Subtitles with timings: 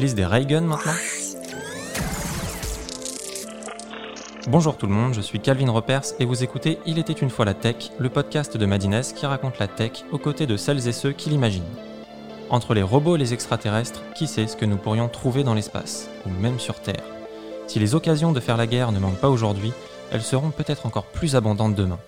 [0.00, 0.78] des ray maintenant.
[4.48, 7.44] Bonjour tout le monde, je suis Calvin Repers et vous écoutez Il était une fois
[7.44, 10.92] la tech, le podcast de Madines qui raconte la tech aux côtés de celles et
[10.92, 11.62] ceux qui l'imaginent.
[12.48, 16.08] Entre les robots et les extraterrestres, qui sait ce que nous pourrions trouver dans l'espace,
[16.24, 17.04] ou même sur Terre.
[17.66, 19.74] Si les occasions de faire la guerre ne manquent pas aujourd'hui,
[20.12, 21.98] elles seront peut-être encore plus abondantes demain.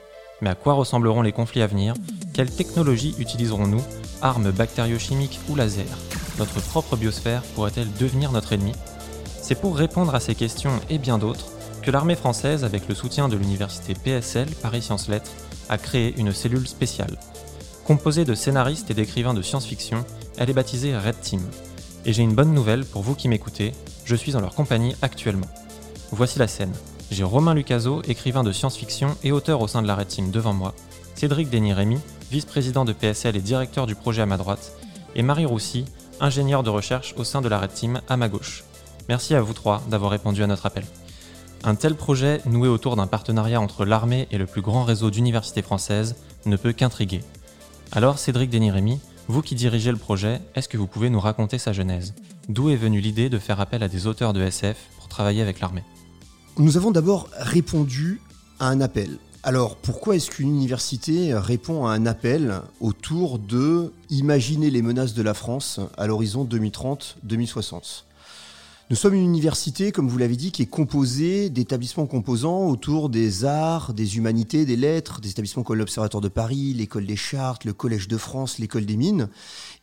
[0.40, 1.92] Mais à quoi ressembleront les conflits à venir?
[2.32, 3.84] Quelle technologie utiliserons-nous?
[4.22, 5.84] Armes bactériochimiques ou laser?
[6.38, 8.72] Notre propre biosphère pourrait-elle devenir notre ennemi?
[9.40, 13.28] C'est pour répondre à ces questions et bien d'autres que l'armée française, avec le soutien
[13.28, 15.32] de l'université PSL Paris Sciences Lettres,
[15.68, 17.18] a créé une cellule spéciale.
[17.84, 20.04] Composée de scénaristes et d'écrivains de science-fiction,
[20.38, 21.42] elle est baptisée Red Team.
[22.04, 23.72] Et j'ai une bonne nouvelle pour vous qui m'écoutez,
[24.04, 25.48] je suis en leur compagnie actuellement.
[26.12, 26.72] Voici la scène.
[27.10, 30.54] J'ai Romain Lucaso, écrivain de science-fiction et auteur au sein de la Red Team devant
[30.54, 30.74] moi,
[31.14, 31.98] Cédric Denis-Rémy,
[32.30, 34.72] vice-président de PSL et directeur du projet à ma droite,
[35.14, 35.84] et Marie Roussy,
[36.22, 38.64] ingénieure de recherche au sein de la Red Team à ma gauche.
[39.08, 40.84] Merci à vous trois d'avoir répondu à notre appel.
[41.64, 45.62] Un tel projet, noué autour d'un partenariat entre l'armée et le plus grand réseau d'universités
[45.62, 47.20] françaises, ne peut qu'intriguer.
[47.90, 51.72] Alors, Cédric Denis-Rémy, vous qui dirigez le projet, est-ce que vous pouvez nous raconter sa
[51.72, 52.14] genèse?
[52.48, 55.60] D'où est venue l'idée de faire appel à des auteurs de SF pour travailler avec
[55.60, 55.84] l'armée?
[56.58, 58.20] Nous avons d'abord répondu
[58.58, 59.18] à un appel.
[59.44, 65.22] Alors pourquoi est-ce qu'une université répond à un appel autour de imaginer les menaces de
[65.22, 68.04] la France à l'horizon 2030-2060
[68.90, 73.46] nous sommes une université, comme vous l'avez dit, qui est composée d'établissements composants autour des
[73.46, 77.72] arts, des humanités, des lettres, des établissements comme l'Observatoire de Paris, l'École des Chartes, le
[77.72, 79.30] Collège de France, l'École des Mines.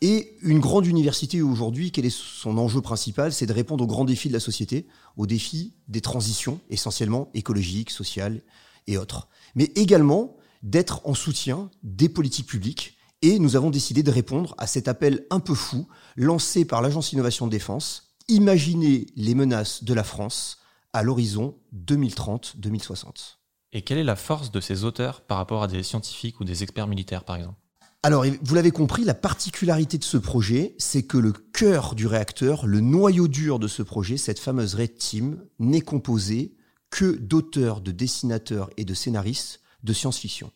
[0.01, 3.33] Et une grande université aujourd'hui, quel est son enjeu principal?
[3.33, 4.85] C'est de répondre aux grands défis de la société,
[5.17, 8.43] aux défis des transitions, essentiellement écologiques, sociales
[8.85, 9.27] et autres.
[9.55, 12.97] Mais également d'être en soutien des politiques publiques.
[13.21, 17.11] Et nous avons décidé de répondre à cet appel un peu fou lancé par l'Agence
[17.11, 20.59] Innovation de Défense imaginer les menaces de la France
[20.93, 23.37] à l'horizon 2030-2060.
[23.73, 26.63] Et quelle est la force de ces auteurs par rapport à des scientifiques ou des
[26.63, 27.57] experts militaires, par exemple?
[28.01, 32.65] Alors, vous l'avez compris, la particularité de ce projet, c'est que le cœur du réacteur,
[32.65, 36.55] le noyau dur de ce projet, cette fameuse Red Team, n'est composé
[36.89, 40.51] que d'auteurs, de dessinateurs et de scénaristes de science-fiction.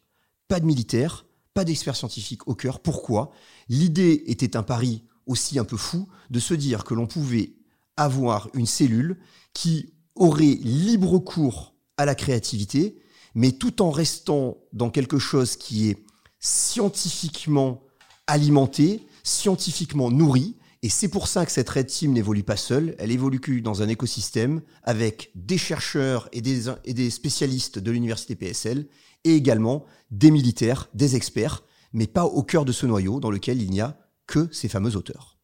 [0.47, 2.79] Pas de militaires, pas d'experts scientifiques au cœur.
[2.79, 3.31] Pourquoi?
[3.69, 7.53] L'idée était un pari aussi un peu fou de se dire que l'on pouvait
[7.95, 9.17] avoir une cellule
[9.53, 12.99] qui aurait libre cours à la créativité,
[13.35, 16.03] mais tout en restant dans quelque chose qui est
[16.39, 17.83] scientifiquement
[18.27, 20.55] alimenté, scientifiquement nourri.
[20.83, 23.87] Et c'est pour ça que cette Red Team n'évolue pas seule, elle évolue dans un
[23.87, 28.87] écosystème avec des chercheurs et des, et spécialistes de l'université PSL
[29.23, 31.63] et également des militaires, des experts,
[31.93, 34.97] mais pas au cœur de ce noyau dans lequel il n'y a que ces fameux
[34.97, 35.37] auteurs.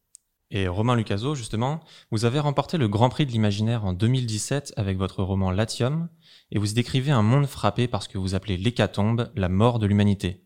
[0.50, 1.80] Et Romain Lucaso, justement,
[2.10, 6.10] vous avez remporté le Grand Prix de l'imaginaire en 2017 avec votre roman Latium,
[6.50, 9.86] et vous décrivez un monde frappé par ce que vous appelez l'hécatombe, la mort de
[9.86, 10.44] l'humanité.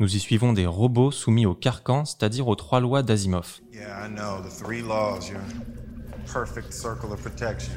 [0.00, 3.60] Nous y suivons des robots soumis au carcan, c'est-à-dire aux trois lois d'Asimov.
[3.72, 5.30] Yeah, I know, the three laws,
[6.32, 7.74] perfect circle of protection.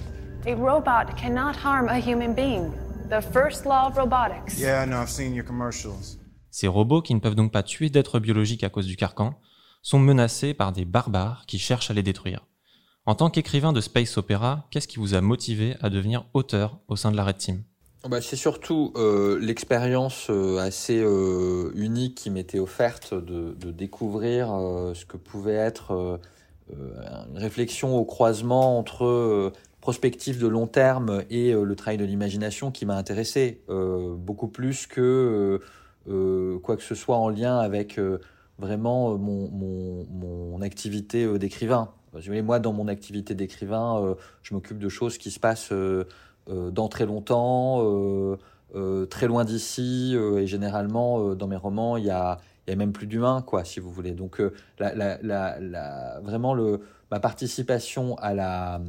[0.47, 2.71] A robot cannot harm a human being.
[3.11, 4.57] The first law of robotics.
[4.57, 6.17] Yeah, I know, I've seen your commercials.
[6.49, 9.35] Ces robots qui ne peuvent donc pas tuer d'êtres biologiques à cause du carcan
[9.83, 12.47] sont menacés par des barbares qui cherchent à les détruire.
[13.05, 16.95] En tant qu'écrivain de space opéra, qu'est-ce qui vous a motivé à devenir auteur au
[16.95, 17.63] sein de la Red Team?
[18.05, 24.47] Bah, c'est surtout euh, l'expérience euh, assez euh, unique qui m'était offerte de, découvrir
[24.93, 26.19] ce que pouvait être
[26.71, 32.85] une réflexion au croisement entre prospective de long terme et le travail de l'imagination qui
[32.85, 35.59] m'a intéressé beaucoup plus que
[36.63, 37.99] quoi que ce soit en lien avec
[38.57, 41.91] vraiment mon, activité d'écrivain.
[42.43, 45.71] Moi, dans mon activité d'écrivain, je m'occupe de choses qui se passent
[46.47, 47.83] dans très longtemps,
[49.09, 53.63] très loin d'ici, et généralement, dans mes romans, il y a, même plus d'humains, quoi,
[53.63, 54.11] si vous voulez.
[54.11, 54.41] Donc,
[54.79, 56.55] la, vraiment,
[57.11, 58.81] ma participation à la,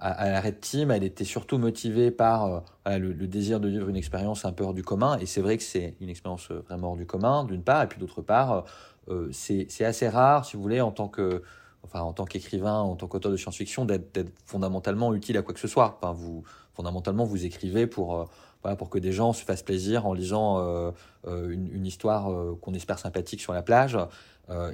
[0.00, 4.44] à, la Red Team, elle était surtout motivée par le, désir de vivre une expérience
[4.44, 5.18] un peu hors du commun.
[5.18, 7.98] Et c'est vrai que c'est une expérience vraiment hors du commun, d'une part, et puis
[7.98, 8.64] d'autre part,
[9.08, 11.42] euh, c'est assez rare, si vous voulez, en tant que
[11.84, 15.60] enfin en tant qu'écrivain, en tant qu'auteur de science-fiction, d'être fondamentalement utile à quoi que
[15.60, 15.98] ce soit.
[16.00, 16.42] Enfin, vous,
[16.72, 18.24] fondamentalement, vous écrivez pour, euh,
[18.62, 20.90] voilà, pour que des gens se fassent plaisir en lisant euh,
[21.24, 23.98] une, une, histoire qu'on espère sympathique sur la plage.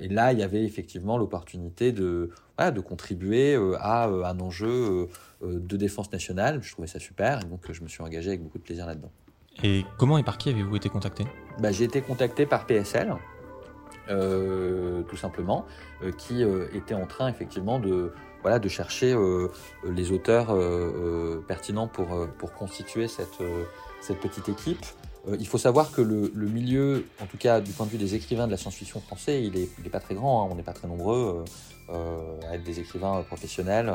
[0.00, 5.08] et là, il y avait effectivement l'opportunité de, voilà, de contribuer à un enjeu
[5.42, 6.60] de défense nationale.
[6.62, 9.10] Je trouvais ça super, et donc je me suis engagé avec beaucoup de plaisir là-dedans.
[9.62, 11.24] Et comment et par qui avez-vous été contacté?
[11.58, 13.14] Bah, J'ai été contacté par PSL, euh,
[14.10, 15.66] tout simplement,
[16.02, 18.12] euh, qui euh, était en train effectivement de,
[18.42, 19.14] voilà, de chercher
[19.84, 20.56] les auteurs
[21.46, 23.42] pertinents pour, pour constituer cette,
[24.00, 24.84] cette petite équipe.
[25.38, 28.46] il faut savoir que le, milieu, en tout cas du point de vue des écrivains
[28.46, 30.48] de la science-fiction français, il n'est est pas très grand, hein.
[30.50, 31.44] on n'est pas très nombreux
[31.90, 33.92] à être des écrivains professionnels.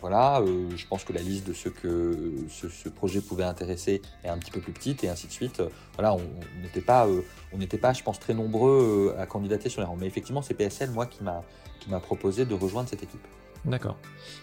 [0.00, 0.42] Voilà,
[0.74, 4.50] je pense que la liste de ceux que ce, projet pouvait intéresser est un petit
[4.50, 5.62] peu plus petite et ainsi de suite.
[5.94, 6.22] voilà, on
[6.62, 7.06] n'était pas,
[7.52, 9.96] on n'était pas, je pense, très nombreux à candidater sur les rangs.
[9.96, 11.42] Mais effectivement, c'est PSL, moi, qui m'a
[11.80, 13.26] qui m'a proposé de rejoindre cette équipe.
[13.64, 13.96] D'accord.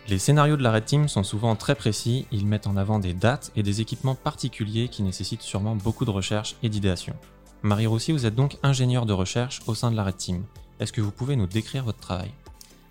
[0.08, 3.14] Les scénarios de la Red Team sont souvent très précis, ils mettent en avant des
[3.14, 7.16] dates et des équipements particuliers qui nécessitent sûrement beaucoup de recherche et d'idéation.
[7.64, 10.44] Marie Roussy, vous êtes donc ingénieure de recherche au sein de la Red Team.
[10.80, 12.32] Est-ce que vous pouvez nous décrire votre travail?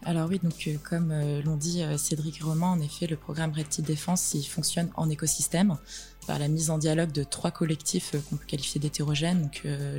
[0.06, 3.16] Alors oui, donc euh, comme euh, l'ont dit euh, Cédric et Romain, en effet, le
[3.16, 5.78] programme Team Défense, il fonctionne en écosystème
[6.28, 9.50] par la mise en dialogue de trois collectifs qu'on peut qualifier d'hétérogènes,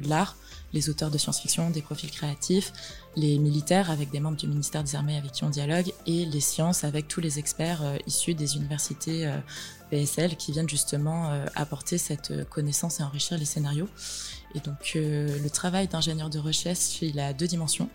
[0.06, 0.38] l'art,
[0.74, 2.74] les auteurs de science-fiction, des profils créatifs,
[3.16, 6.42] les militaires avec des membres du ministère des Armées avec qui on dialogue, et les
[6.42, 9.34] sciences avec tous les experts issus des universités
[9.90, 13.88] PSL qui viennent justement apporter cette connaissance et enrichir les scénarios.
[14.58, 17.90] Et donc le travail d'ingénieur de recherche, il a deux dimensions.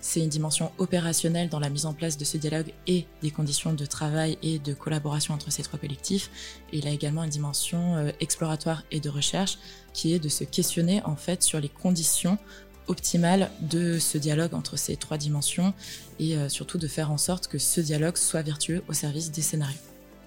[0.00, 3.74] C'est une dimension opérationnelle dans la mise en place de ce dialogue et des conditions
[3.74, 6.30] de travail et de collaboration entre ces trois collectifs.
[6.72, 9.58] Et il a également une dimension euh, exploratoire et de recherche
[9.92, 12.38] qui est de se questionner en fait sur les conditions
[12.86, 15.74] optimales de ce dialogue entre ces trois dimensions
[16.18, 19.42] et euh, surtout de faire en sorte que ce dialogue soit vertueux au service des
[19.42, 19.76] scénarios.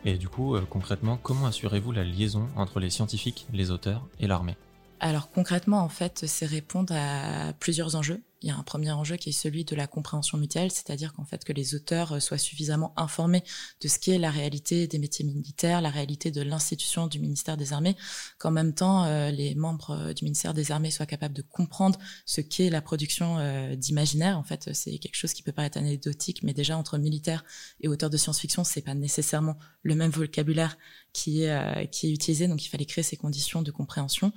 [0.06, 4.28] Et du coup, euh, concrètement, comment assurez-vous la liaison entre les scientifiques, les auteurs et
[4.28, 4.58] l'armée?
[5.02, 9.18] Alors concrètement, en fait, c'est répondre à plusieurs enjeux il y a un premier enjeu
[9.18, 12.40] qui est celui de la compréhension mutuelle, c'est-à-dire qu'en fait que les auteurs euh, soient
[12.40, 13.44] suffisamment informés
[13.82, 17.72] de ce qu'est la réalité des métiers militaires, la réalité de l'institution du ministère des
[17.72, 17.96] Armées,
[18.40, 22.00] qu'en même temps euh, les membres euh, du ministère des Armées soient capables de comprendre
[22.26, 23.38] ce qu'est la production
[23.76, 24.38] d'imaginaire.
[24.38, 27.44] En fait, c'est quelque chose qui peut paraître anecdotique, mais déjà entre militaires
[27.80, 30.78] et auteurs de science-fiction, c'est pas nécessairement le même vocabulaire
[31.14, 34.32] qui est, qui est utilisé, donc il fallait créer ces conditions de compréhension.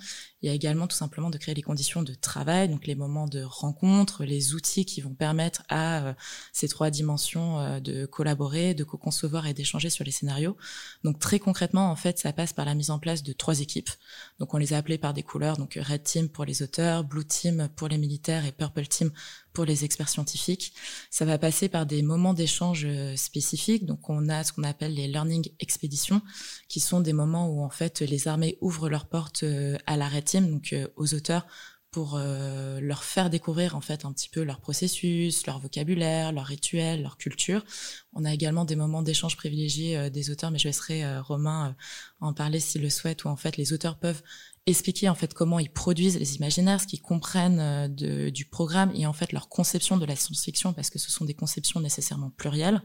[0.44, 3.26] Il y a également tout simplement de créer les conditions de travail, donc les moments
[3.26, 6.14] de rencontre les outils qui vont permettre à euh,
[6.52, 10.58] ces trois dimensions euh, de collaborer, de co-concevoir et d'échanger sur les scénarios.
[11.02, 13.88] Donc très concrètement, en fait, ça passe par la mise en place de trois équipes.
[14.38, 17.24] Donc on les a appelées par des couleurs, donc Red Team pour les auteurs, Blue
[17.24, 19.12] Team pour les militaires et Purple Team
[19.54, 20.74] pour les experts scientifiques.
[21.10, 23.86] Ça va passer par des moments d'échange euh, spécifiques.
[23.86, 26.20] Donc, on a ce qu'on appelle les learning expéditions,
[26.68, 29.44] qui sont des moments où en fait les armées ouvrent leurs portes
[29.86, 31.46] à la Team, donc aux auteurs,
[31.94, 36.44] pour euh, leur faire découvrir en fait un petit peu leur processus, leur vocabulaire, leur
[36.44, 37.64] rituel, leur culture.
[38.14, 41.76] On a également des moments d'échange privilégiés euh, des auteurs, mais je laisserai euh, Romain
[42.18, 44.24] en parler s'il le souhaite, où en fait les auteurs peuvent
[44.66, 49.06] expliquer en fait comment ils produisent les imaginaires, ce qu'ils comprennent de, du programme et
[49.06, 52.82] en fait leur conception de la science-fiction, parce que ce sont des conceptions nécessairement plurielles.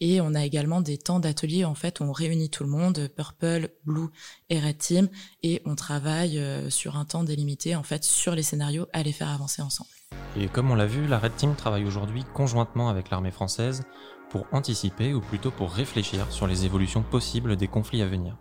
[0.00, 3.08] Et on a également des temps d'atelier en fait où on réunit tout le monde,
[3.16, 4.08] Purple, Blue
[4.50, 5.08] et Red Team,
[5.42, 9.12] et on travaille euh, sur un temps délimité en fait sur les scénarios à les
[9.12, 9.90] faire avancer ensemble.
[10.38, 13.84] Et comme on l'a vu, la Red Team travaille aujourd'hui conjointement avec l'armée française
[14.28, 18.36] pour anticiper ou plutôt pour réfléchir sur les évolutions possibles des conflits à venir.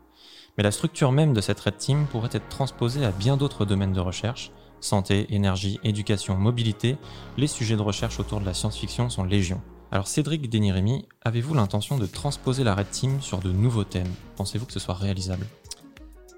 [0.57, 3.91] Mais la structure même de cette Red Team pourrait être transposée à bien d'autres domaines
[3.91, 6.97] de recherche, santé, énergie, éducation, mobilité,
[7.37, 9.61] les sujets de recherche autour de la science-fiction sont légion.
[9.91, 14.11] Alors Cédric Deniremi, avez-vous l'intention de transposer la Red Team sur de nouveaux thèmes?
[14.37, 15.45] Pensez-vous que ce soit réalisable?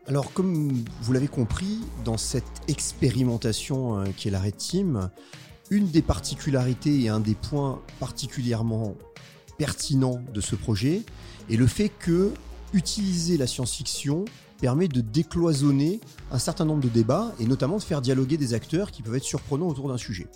[0.08, 5.10] Alors, comme vous l'avez compris, dans cette expérimentation euh, qui est la Red Team,
[5.70, 8.96] une des particularités et un des points particulièrement
[9.58, 11.02] pertinents de ce projet
[11.50, 12.32] est le fait que
[12.74, 14.26] utiliser la science-fiction
[14.60, 16.00] permet de décloisonner
[16.32, 19.24] un certain nombre de débats et notamment de faire dialoguer des acteurs qui peuvent être
[19.24, 20.28] surprenants autour d'un sujet.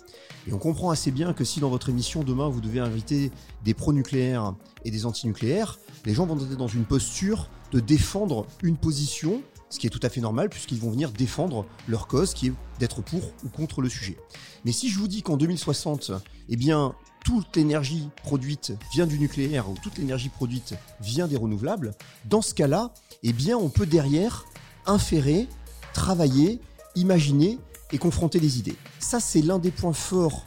[0.46, 3.30] Et on comprend assez bien que si dans votre émission demain vous devez inviter
[3.64, 8.76] des pro-nucléaires et des anti-nucléaires, les gens vont être dans une posture de défendre une
[8.76, 12.48] position, ce qui est tout à fait normal puisqu'ils vont venir défendre leur cause qui
[12.48, 14.18] est d'être pour ou contre le sujet.
[14.66, 16.12] Mais si je vous dis qu'en 2060,
[16.50, 21.92] eh bien, toute l'énergie produite vient du nucléaire ou toute l'énergie produite vient des renouvelables,
[22.26, 24.44] dans ce cas-là, eh bien, on peut derrière
[24.84, 25.48] inférer,
[25.94, 26.60] travailler,
[26.94, 27.58] imaginer
[27.92, 28.76] et confronter les idées.
[28.98, 30.44] Ça, c'est l'un des points forts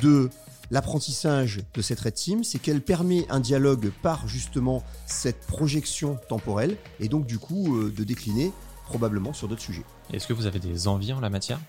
[0.00, 0.30] de
[0.70, 6.76] l'apprentissage de cette Red Team, c'est qu'elle permet un dialogue par justement cette projection temporelle
[7.00, 8.52] et donc du coup euh, de décliner
[8.88, 9.84] probablement sur d'autres sujets.
[10.12, 11.60] Est-ce que vous avez des envies en la matière?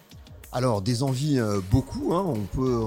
[0.51, 2.23] Alors des envies euh, beaucoup, hein.
[2.25, 2.81] on peut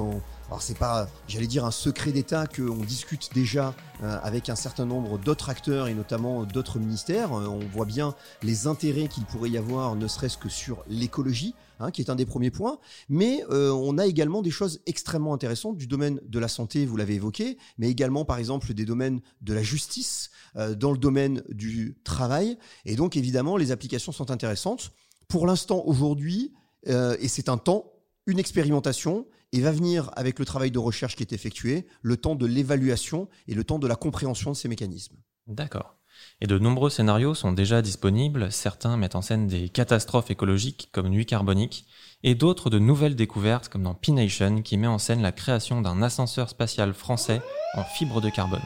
[0.53, 3.73] alors c'est pas, j'allais dire, un secret d'État qu'on discute déjà
[4.03, 7.33] euh, avec un certain nombre d'autres acteurs et notamment d'autres ministères.
[7.33, 11.55] Euh, on voit bien les intérêts qu'il pourrait y avoir, ne serait-ce que sur l'écologie,
[11.83, 12.79] hein, qui est un des premiers points.
[13.09, 16.97] Mais euh, on a également des choses extrêmement intéressantes du domaine de la santé, vous
[16.97, 21.97] l'avez évoqué, mais également par exemple des domaines de la justice, dans le domaine du
[22.05, 22.59] travail.
[22.85, 24.93] Et donc évidemment, les applications sont intéressantes.
[25.29, 26.53] Pour l'instant, aujourd'hui,
[26.87, 27.93] et c'est un temps,
[28.27, 32.35] une expérimentation et va venir avec le travail de recherche qui est effectué, le temps
[32.35, 35.17] de l'évaluation et le temps de la compréhension de ces mécanismes.
[35.47, 35.97] D'accord.
[36.41, 41.09] Et de nombreux scénarios sont déjà disponibles, certains mettent en scène des catastrophes écologiques comme
[41.09, 41.87] Nuit carbonique,
[42.23, 46.03] et d'autres de nouvelles découvertes comme dans P-Nation qui met en scène la création d'un
[46.03, 47.41] ascenseur spatial français
[47.75, 48.63] en fibre de carbone.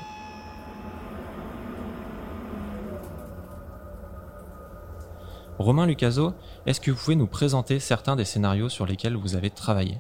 [5.59, 6.35] Romain Lucaso,
[6.67, 9.99] est-ce que vous pouvez nous présenter certains des scénarios sur lesquels vous avez travaillé?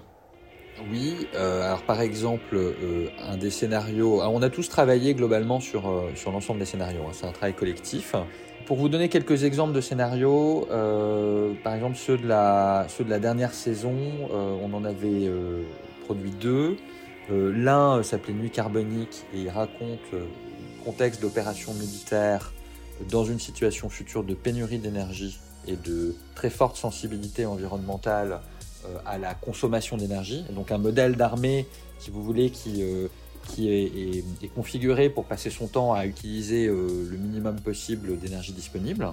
[0.91, 5.89] Oui, euh, alors par exemple, euh, un des scénarios, on a tous travaillé globalement sur,
[5.89, 8.15] euh, sur l'ensemble des scénarios, hein, c'est un travail collectif.
[8.67, 10.67] Pour vous donner quelques exemples de scénarios,
[11.63, 13.95] par exemple ceux de, la, ceux de la dernière saison,
[14.33, 15.31] on en avait
[16.05, 16.77] produit deux.
[17.31, 20.27] L'un s'appelait Nuit carbonique et il raconte le
[20.85, 22.53] contexte d'opération militaire
[23.09, 25.39] dans une situation future de pénurie d'énergie
[25.69, 28.41] et de très forte sensibilité environnementale
[29.05, 30.45] à la consommation d'énergie.
[30.51, 31.67] Donc un modèle d'armée,
[31.99, 33.09] si vous voulez, qui, euh,
[33.59, 39.13] est, configuré pour passer son temps à utiliser euh, le minimum possible d'énergie disponible.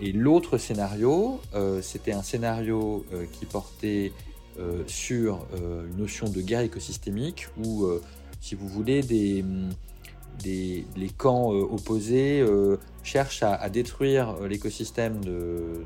[0.00, 1.40] et l'autre scénario,
[1.80, 4.12] c'était un scénario qui portait
[4.86, 7.88] sur une notion de guerre écosystémique où,
[8.42, 9.42] si vous voulez, des,
[10.44, 12.44] les camps opposés
[13.02, 15.18] cherchent à détruire l'écosystème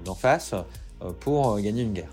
[0.04, 0.54] d'en face
[1.20, 2.10] pour gagner une guerre.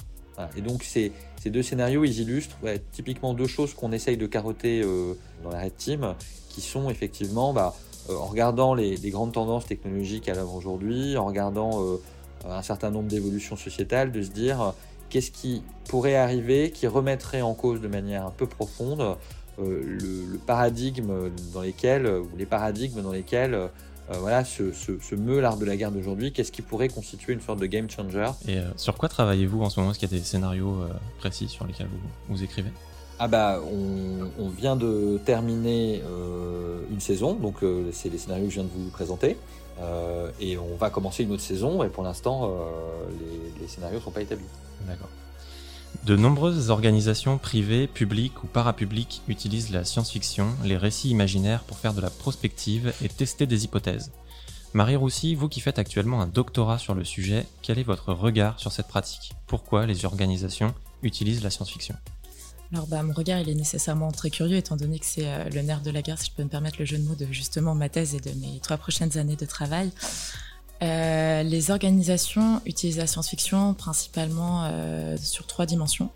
[0.56, 1.12] Et donc ces,
[1.46, 2.58] deux scénarios, ils illustrent
[2.92, 6.16] typiquement deux choses qu'on essaye de carotter euh, dans la Red Team,
[6.50, 7.76] qui sont effectivement, bah,
[8.10, 11.98] euh, en regardant les, grandes tendances technologiques à l'œuvre aujourd'hui, en regardant euh,
[12.46, 14.74] un certain nombre d'évolutions sociétales, de se dire
[15.10, 19.18] qu'est-ce qui pourrait arriver qui remettrait en cause de manière un peu profonde
[19.58, 23.70] le, paradigme dans lesquels, ou les paradigmes dans lesquels
[24.12, 24.64] euh, voilà, ce,
[25.16, 28.28] meut l'art de la guerre d'aujourd'hui, qu'est-ce qui pourrait constituer une sorte de game changer
[28.48, 29.92] Et euh, sur quoi travaillez-vous en ce moment?
[29.92, 30.90] Est-ce qu'il y a des scénarios euh,
[31.20, 32.70] précis sur lesquels vous, vous écrivez?
[33.20, 36.02] Ah bah on, vient de terminer
[36.90, 37.58] une saison, donc
[37.92, 39.36] c'est les scénarios que je viens de vous présenter,
[40.40, 42.50] et on va commencer une autre saison, et pour l'instant
[43.20, 44.46] les, les scénarios ne sont pas établis.
[44.88, 45.10] D'accord.
[46.10, 51.94] De nombreuses organisations privées, publiques ou parapubliques utilisent la science-fiction, les récits imaginaires pour faire
[51.94, 54.12] de la prospective et tester des hypothèses.
[54.74, 58.60] Marie Roussy, vous qui faites actuellement un doctorat sur le sujet, quel est votre regard
[58.60, 59.34] sur cette pratique?
[59.46, 60.74] Pourquoi les organisations
[61.04, 61.96] utilisent la science-fiction?
[62.74, 65.62] Alors bah, mon regard il est nécessairement très curieux étant donné que c'est euh, le
[65.62, 67.76] nerf de la guerre si je peux me permettre le jeu de mots de justement
[67.76, 69.92] ma thèse et de mes trois prochaines années de travail.
[70.82, 76.10] Euh, les organisations utilisent la science-fiction principalement euh, sur trois dimensions.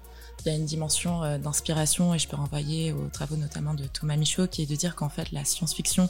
[0.45, 3.85] Il y a une dimension euh, d'inspiration et je peux renvoyer aux travaux notamment de
[3.85, 6.09] Thomas Michaud qui est de dire qu'en fait la science-fiction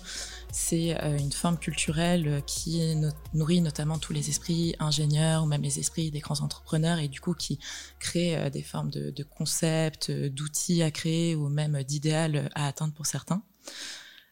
[0.51, 2.95] c'est une forme culturelle qui
[3.33, 7.21] nourrit notamment tous les esprits ingénieurs ou même les esprits des grands entrepreneurs et du
[7.21, 7.59] coup qui
[7.99, 13.05] crée des formes de, de concepts, d'outils à créer ou même d'idéal à atteindre pour
[13.05, 13.43] certains.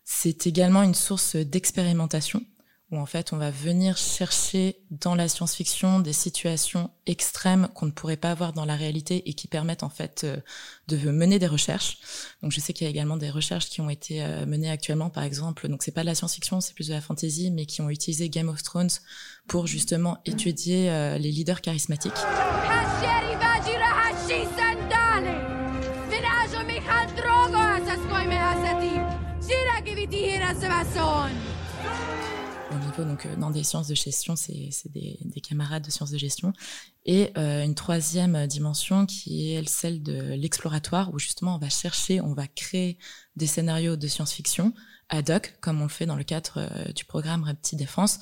[0.04, 2.44] C'est également une source d'expérimentation
[2.92, 7.92] où en fait on va venir chercher dans la science-fiction des situations extrêmes qu'on ne
[7.92, 10.38] pourrait pas avoir dans la réalité et qui permettent en fait euh,
[10.88, 12.00] de mener des recherches.
[12.44, 15.10] Donc je sais qu'il y a également des recherches qui ont été euh, menées actuellement,
[15.10, 17.82] par exemple, donc c'est pas de la science-fiction, c'est plus de la fantasy, mais qui
[17.82, 18.92] ont utilisé Game of Thrones
[19.48, 22.12] pour justement étudier euh, les leaders charismatiques.
[33.06, 36.54] Donc euh, dans des sciences de gestion, c'est des, camarades de sciences de gestion.
[37.06, 42.22] Et euh, une troisième dimension qui est celle de l'exploratoire, où justement on va chercher,
[42.22, 42.98] on va créer
[43.36, 44.74] des scénarios de science-fiction
[45.10, 48.20] ad hoc, comme on le fait dans le cadre euh, du programme Repti Défense,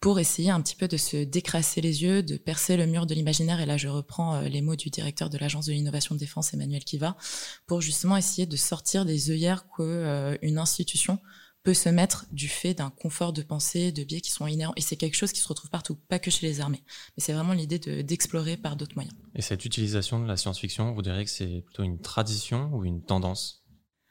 [0.00, 3.14] pour essayer un petit peu de se décrasser les yeux, de percer le mur de
[3.14, 3.60] l'imaginaire.
[3.60, 6.82] Et là, je reprends les mots du directeur de l'agence de l'innovation de défense, Emmanuel
[6.82, 7.16] Kiva,
[7.66, 11.20] pour justement essayer de sortir des œillères qu'une institution
[11.62, 14.72] peut se mettre du fait d'un confort de pensée, de biais qui sont inhérents.
[14.76, 16.82] Et c'est quelque chose qui se retrouve partout, pas que chez les armées.
[17.16, 19.14] Mais c'est vraiment l'idée d'explorer par d'autres moyens.
[19.34, 23.02] Et cette utilisation de la science-fiction, vous diriez que c'est plutôt une tradition ou une
[23.02, 23.64] tendance?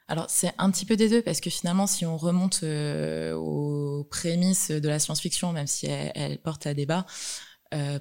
[0.08, 4.04] Alors c'est un petit peu des deux parce que finalement si on remonte euh, aux
[4.04, 7.06] prémices de la science-fiction, même si elle, porte à débat,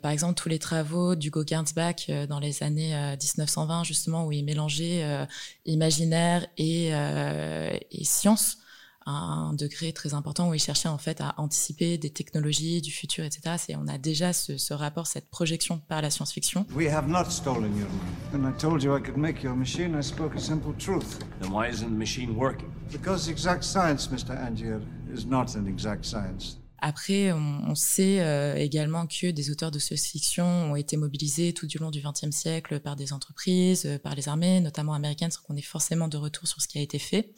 [0.03, 5.29] par exemple, tous les travaux d'Hugo Gernsback dans les années 1920, justement, où il mélangeait
[5.65, 8.59] imaginaire et, et science
[9.07, 13.25] un degré très important où il cherchait en fait à anticiper des technologies du futur,
[13.25, 13.57] etc.
[13.59, 16.67] C'est, on a déjà ce, ce, rapport, cette projection par la science-fiction.
[16.75, 18.45] We have not stolen your money.
[18.45, 21.19] When I told you I could make your machine, I spoke a simple truth.
[21.41, 22.69] Then why isn't the machine working?
[22.93, 24.37] Because exact science, Mr.
[24.37, 24.81] Angier,
[25.13, 26.59] is not an exact science.
[26.83, 31.67] Après, on, on sait euh, également que des auteurs de science-fiction ont été mobilisés tout
[31.67, 35.43] du long du XXe siècle par des entreprises, euh, par les armées, notamment américaines, sans
[35.43, 37.35] qu'on ait forcément de retour sur ce qui a été fait.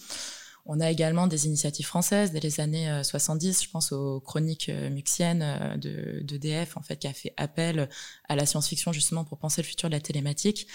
[0.64, 4.68] On a également des initiatives françaises dès les années 70, euh, je pense aux chroniques
[4.68, 7.88] euh, muxiennes euh, de en fait, qui a fait appel
[8.28, 10.68] à la science-fiction justement pour penser le futur de la télématique.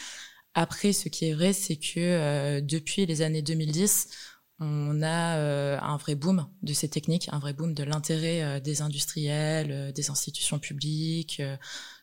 [0.53, 4.07] Après, ce qui est vrai, c'est que depuis les années 2010,
[4.59, 5.37] on a
[5.79, 10.57] un vrai boom de ces techniques, un vrai boom de l'intérêt des industriels, des institutions
[10.57, 11.43] publiques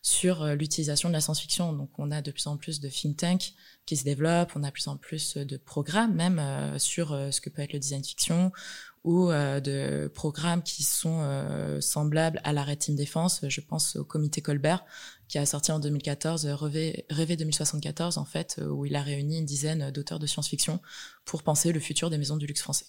[0.02, 1.72] sur l'utilisation de la science-fiction.
[1.72, 3.54] Donc, on a de plus en plus de think tanks
[3.86, 4.52] qui se développe.
[4.54, 7.72] On a plus en plus de programmes même euh, sur euh, ce que peut être
[7.72, 8.52] le design fiction
[9.02, 11.20] ou euh, de programmes qui sont
[11.80, 13.44] semblables à l'arrêt Team Défense.
[13.46, 14.84] Je pense au comité Colbert
[15.28, 19.90] qui a sorti en 2014 Rêver, 2074 en fait, où il a réuni une dizaine
[19.90, 20.80] d'auteurs de science-fiction
[21.26, 22.86] pour penser le futur des maisons du luxe français.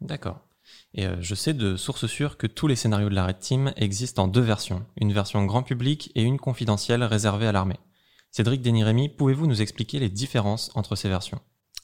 [0.00, 0.46] D'accord.
[0.94, 4.24] Et je sais de sources sûres que tous les scénarios de la Red Team existent
[4.24, 7.78] en deux versions, une version grand public et une confidentielle réservée à l'armée.
[8.36, 11.40] Cédric Denirémy, pouvez-vous nous expliquer les différences entre ces versions?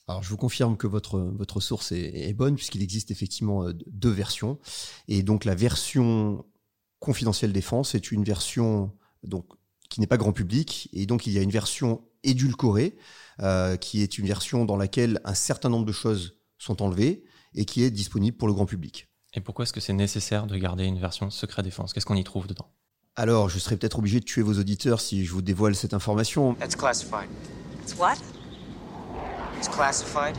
[0.06, 4.10] Alors, je vous confirme que votre, votre source est, bonne, puisqu'il existe effectivement euh, deux
[4.10, 4.58] versions.
[5.08, 6.44] Et donc, la version
[6.98, 8.92] confidentielle défense est une version
[9.22, 9.46] donc,
[9.88, 10.90] qui n'est pas grand public.
[10.92, 12.98] Et donc, il y a une version édulcorée,
[13.40, 17.64] euh, qui est une version dans laquelle un certain nombre de choses sont enlevées et
[17.64, 19.08] qui est disponible pour le grand public.
[19.32, 21.94] Et pourquoi est-ce que c'est nécessaire de garder une version secret défense?
[21.94, 22.68] Qu'est-ce qu'on y trouve dedans?
[23.16, 26.54] Alors, je serais peut-être obligé de tuer vos auditeurs si je vous dévoile cette information.
[26.54, 27.28] That's classified.
[27.82, 28.16] It's what?
[29.58, 30.36] It's classified.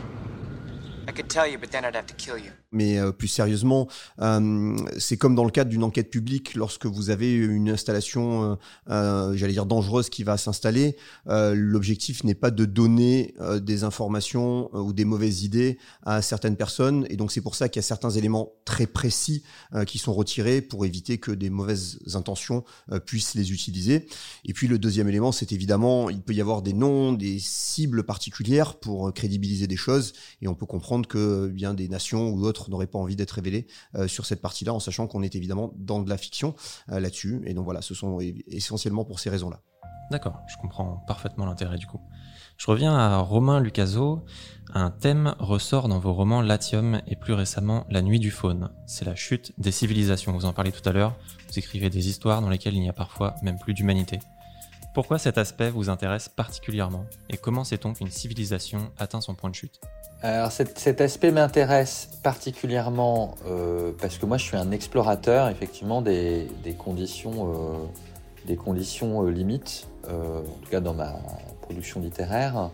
[1.08, 2.52] I could tell you, but then I'd have to kill you.
[2.74, 3.88] Mais euh, plus sérieusement,
[4.20, 8.58] euh, c'est comme dans le cadre d'une enquête publique, lorsque vous avez une installation,
[8.90, 14.92] euh, j'allais dire dangereuse, qui va s'installer, l'objectif n'est pas de donner des informations ou
[14.92, 18.10] des mauvaises idées à certaines personnes, et donc c'est pour ça qu'il y a certains
[18.10, 19.44] éléments très précis
[19.86, 22.64] qui sont retirés pour éviter que des mauvaises intentions
[23.06, 24.08] puissent les utiliser.
[24.46, 28.04] Et puis le deuxième élément, c'est évidemment, il peut y avoir des noms, des cibles
[28.04, 32.63] particulières pour crédibiliser des choses, et on peut comprendre que bien des nations ou d'autres
[32.70, 36.02] n'aurait pas envie d'être révélé euh, sur cette partie-là, en sachant qu'on est évidemment dans
[36.02, 36.56] de la fiction
[36.92, 37.42] euh, là-dessus.
[37.46, 39.62] Et donc voilà, ce sont essentiellement pour ces raisons-là.
[40.12, 42.02] D'accord, je comprends parfaitement l'intérêt du coup.
[42.58, 44.26] Je reviens à Romain Lucaso.
[44.74, 48.70] Un thème ressort dans vos romans Latium et plus récemment La Nuit du Faune.
[48.86, 50.32] C'est la chute des civilisations.
[50.34, 51.16] Vous en parlez tout à l'heure.
[51.48, 54.20] Vous écrivez des histoires dans lesquelles il n'y a parfois même plus d'humanité.
[54.94, 59.56] Pourquoi cet aspect vous intéresse particulièrement et comment sait-on qu'une civilisation atteint son point de
[59.56, 59.82] chute?
[60.22, 66.48] Alors cet, aspect m'intéresse particulièrement euh, parce que moi je suis un explorateur effectivement des,
[66.78, 67.78] conditions, euh,
[68.46, 71.16] des conditions euh, limites, en tout cas dans ma
[71.62, 72.70] production littéraire.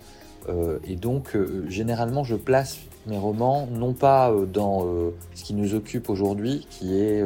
[0.83, 4.85] et donc généralement je place mes romans non pas dans
[5.35, 7.23] ce qui nous occupe aujourd'hui, qui est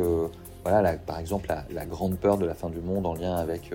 [0.63, 3.71] voilà, par exemple la, grande peur de la fin du monde en lien avec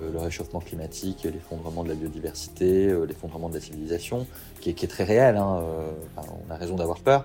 [0.00, 4.26] le réchauffement climatique, l'effondrement de la biodiversité, euh, l'effondrement de la civilisation,
[4.60, 5.36] qui est, très réel.
[5.36, 7.24] Hein, euh, on a raison d'avoir peur.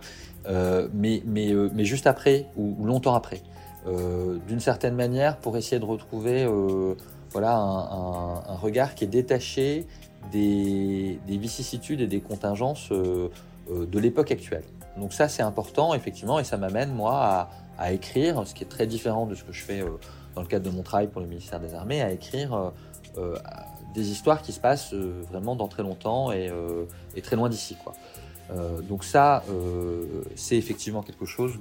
[0.94, 3.42] mais, juste après, ou, longtemps après,
[4.48, 6.48] d'une certaine manière, pour essayer de retrouver
[7.32, 9.86] voilà, un, regard qui est détaché
[10.32, 14.64] des, vicissitudes et des contingences de l'époque actuelle.
[14.98, 18.88] Donc ça, c'est important, effectivement, et ça m'amène, moi, à, écrire, ce qui est très
[18.88, 19.84] différent de ce que je fais
[20.36, 22.70] dans le cadre de mon travail pour le ministère des Armées, à écrire euh,
[23.18, 23.36] euh,
[23.94, 26.52] des histoires qui se passent euh, vraiment dans très longtemps et,
[27.24, 27.78] très loin d'ici.
[28.88, 29.44] donc ça,
[30.36, 31.54] c'est effectivement quelque chose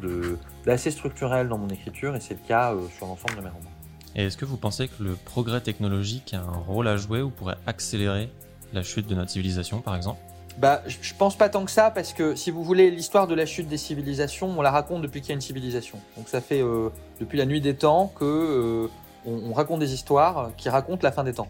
[0.67, 3.71] d'assez structurel dans mon écriture et c'est le cas sur l'ensemble de mes romans.
[4.17, 7.31] Et est-ce que vous pensez que le progrès technologique a un rôle à jouer ou
[7.31, 8.31] pourrait accélérer
[8.73, 10.21] la chute de notre civilisation, par exemple?
[10.59, 13.45] Bah, je pense pas tant que ça, parce que si vous voulez, l'histoire de la
[13.45, 15.99] chute des civilisations, on la raconte depuis qu'il y a une civilisation.
[16.17, 18.89] Donc ça fait euh, depuis la nuit des temps que euh,
[19.27, 21.49] on, raconte des histoires qui racontent la fin des temps.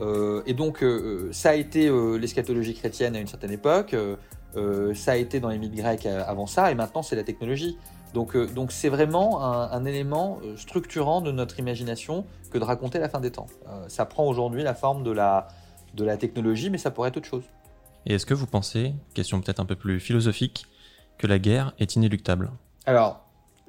[0.00, 0.82] Euh, et donc
[1.32, 3.94] ça a été l'eschatologie chrétienne à une certaine époque,
[4.94, 7.76] ça a été dans les mythes grecs avant ça, et maintenant c'est la technologie.
[8.14, 13.08] Donc donc c'est vraiment un, un, élément structurant de notre imagination que de raconter la
[13.08, 13.46] fin des temps.
[13.88, 15.48] ça prend aujourd'hui la forme de la
[15.94, 17.44] de la technologie, mais ça pourrait être autre chose.
[18.06, 20.66] Et est-ce que vous pensez, question peut-être un peu plus philosophique,
[21.18, 22.50] que la guerre est inéluctable?
[22.86, 23.22] Alors,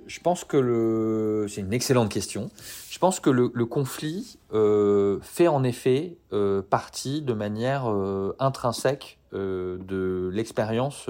[0.08, 2.50] je pense que le, c'est une excellente question.
[2.90, 9.20] Je pense que le, conflit euh, fait en effet euh, partie de manière euh, intrinsèque
[9.32, 11.10] de l'expérience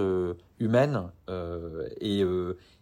[0.57, 1.09] humaine
[1.99, 2.23] et,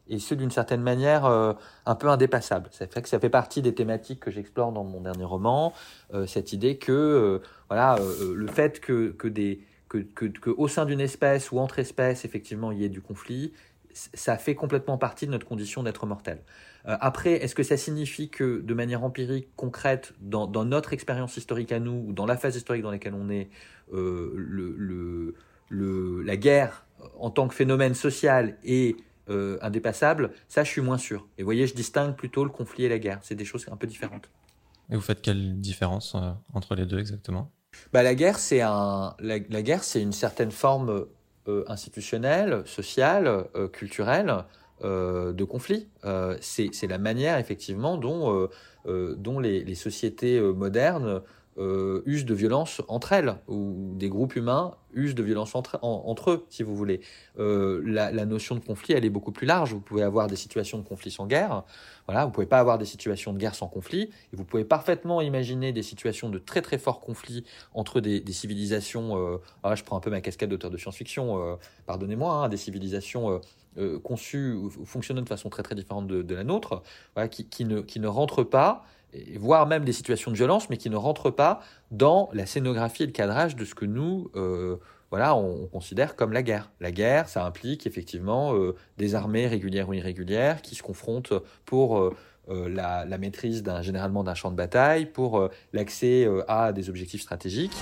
[0.07, 2.69] et ce d'une certaine manière un peu indépassable.
[2.69, 5.73] Ça fait que ça fait partie des thématiques que j'explore dans mon dernier roman,
[6.27, 9.65] cette idée que voilà le fait que, que des
[9.97, 13.53] que, au sein d'une espèce ou entre espèces effectivement il y ait du conflit,
[13.93, 16.41] ça fait complètement partie de notre condition d'être mortel.
[16.87, 21.73] Euh, après, est-ce que ça signifie que de manière empirique, concrète, dans, notre expérience historique
[21.73, 23.49] à nous, ou dans la phase historique dans laquelle on est,
[23.93, 25.35] euh,
[25.69, 26.85] la guerre
[27.19, 28.95] en tant que phénomène social est
[29.29, 31.27] euh, indépassable Ça, je suis moins sûr.
[31.37, 33.19] Et vous voyez, je distingue plutôt le conflit et la guerre.
[33.21, 34.29] C'est des choses un peu différentes.
[34.89, 37.51] Et vous faites quelle différence euh, entre les deux exactement?
[37.93, 41.07] Bah, la guerre, c'est un, la, guerre, c'est une certaine forme
[41.47, 44.45] euh, institutionnelle, sociale, euh, culturelle
[44.83, 45.89] euh, de conflit.
[46.39, 48.49] C'est la manière effectivement dont,
[48.85, 51.21] dont les, sociétés modernes
[51.57, 56.03] euh, usent de violence entre elles, ou des groupes humains usent de violence entre, en,
[56.05, 57.01] entre eux, si vous voulez.
[57.39, 59.73] Euh, la, notion de conflit, elle est beaucoup plus large.
[59.73, 61.63] Vous pouvez avoir des situations de conflit sans guerre,
[62.07, 65.21] voilà, vous pouvez pas avoir des situations de guerre sans conflit, et vous pouvez parfaitement
[65.21, 69.17] imaginer des situations de très très forts conflits entre des, civilisations.
[69.17, 72.57] Euh, ah, je prends un peu ma casquette d'auteur de science-fiction, euh, pardonnez-moi, hein, des
[72.57, 73.41] civilisations.
[74.03, 76.83] Conçues ou fonctionnant de façon très très différente de, la nôtre,
[77.29, 78.83] qui, ne, qui ne rentrent pas
[79.37, 83.05] voire même des situations de violence, mais qui ne rentrent pas dans la scénographie et
[83.05, 84.77] le cadrage de ce que nous, euh,
[85.09, 86.71] voilà, on, on, considère comme la guerre.
[86.79, 91.33] La guerre, ça implique effectivement euh, des armées régulières ou irrégulières qui se confrontent
[91.65, 92.13] pour euh,
[92.47, 97.77] la, la, maîtrise d'un généralement d'un champ de bataille, pour l'accès à des objectifs stratégiques.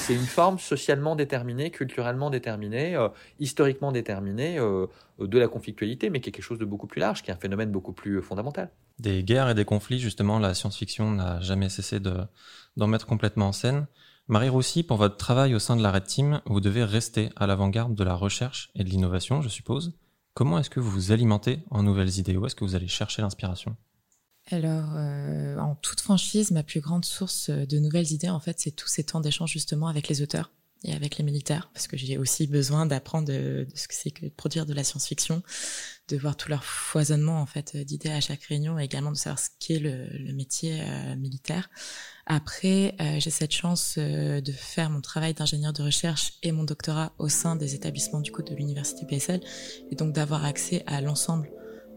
[0.00, 3.08] C'est une forme socialement déterminée, culturellement déterminée, euh,
[3.38, 4.86] historiquement déterminée euh,
[5.18, 7.36] de la conflictualité, mais qui est quelque chose de beaucoup plus large, qui est un
[7.36, 8.70] phénomène beaucoup plus fondamental.
[8.98, 12.26] Des guerres et des conflits, justement, la science-fiction n'a jamais cessé d'en
[12.76, 13.86] de, mettre complètement en scène.
[14.28, 17.46] Marie Roussy, pour votre travail au sein de la Red Team, vous devez rester à
[17.46, 19.98] l'avant-garde de la recherche et de l'innovation, je suppose.
[20.34, 22.36] Comment est-ce que vous vous alimentez en nouvelles idées?
[22.36, 23.76] Où est-ce que vous allez chercher l'inspiration?
[24.50, 28.72] Alors, euh, en toute franchise, ma plus grande source de nouvelles idées, en fait, c'est
[28.72, 30.50] tous ces temps d'échange justement avec les auteurs
[30.84, 34.24] et avec les militaires, parce que j'ai aussi besoin d'apprendre de, ce que c'est que
[34.24, 35.42] de produire de la science-fiction,
[36.08, 39.38] de voir tout leur foisonnement en fait d'idées à chaque réunion, et également de savoir
[39.38, 41.68] ce qu'est le, le métier euh, militaire.
[42.24, 46.64] Après, euh, j'ai cette chance euh, de faire mon travail d'ingénieur de recherche et mon
[46.64, 49.42] doctorat au sein des établissements du coup de l'université PSL,
[49.90, 51.50] et donc d'avoir accès à l'ensemble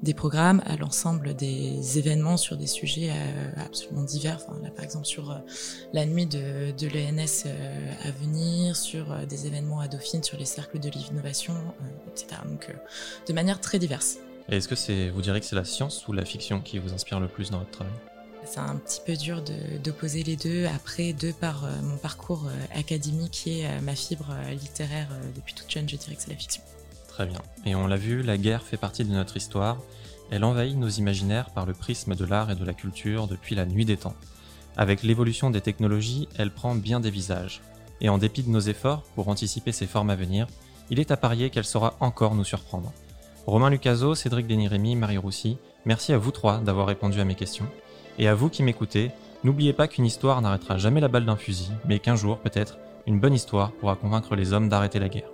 [0.03, 4.37] des programmes à l'ensemble des événements sur des sujets euh, absolument divers.
[4.41, 5.37] Enfin, là, par exemple, sur euh,
[5.93, 10.37] la nuit de, de l'ENS euh, à venir, sur euh, des événements à Dauphine, sur
[10.37, 12.41] les cercles de l'innovation, euh, etc.
[12.45, 12.73] Donc, euh,
[13.27, 14.17] de manière très diverse.
[14.49, 16.93] Et est-ce que c'est, vous direz que c'est la science ou la fiction qui vous
[16.93, 17.93] inspire le plus dans votre travail?
[18.43, 19.41] C'est un petit peu dur
[19.81, 20.65] d'opposer les deux.
[20.65, 26.15] Après, de par mon parcours académique et ma fibre littéraire depuis toute jeune, je dirais
[26.15, 26.61] que c'est la fiction.
[27.13, 27.41] Très bien.
[27.63, 29.77] Et on l'a vu, la guerre fait partie de notre histoire.
[30.31, 33.67] Elle envahit nos imaginaires par le prisme de l'art et de la culture depuis la
[33.67, 34.15] nuit des temps.
[34.77, 37.61] Avec l'évolution des technologies, elle prend bien des visages.
[38.01, 40.47] Et en dépit de nos efforts pour anticiper ses formes à venir,
[40.89, 42.91] il est à parier qu'elle saura encore nous surprendre.
[43.45, 47.67] Romain Lucaso, Cédric Denirémy, Marie Roussy, merci à vous trois d'avoir répondu à mes questions.
[48.17, 49.11] Et à vous qui m'écoutez,
[49.43, 53.19] n'oubliez pas qu'une histoire n'arrêtera jamais la balle d'un fusil, mais qu'un jour, peut-être, une
[53.19, 55.32] bonne histoire pourra convaincre les hommes d'arrêter la guerre.